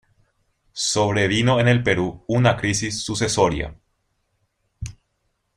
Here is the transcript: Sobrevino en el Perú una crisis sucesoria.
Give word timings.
Sobrevino 0.73 1.59
en 1.59 1.67
el 1.67 1.83
Perú 1.83 2.23
una 2.25 2.57
crisis 2.57 3.03
sucesoria. 3.03 3.75